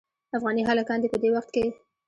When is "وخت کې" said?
1.35-1.65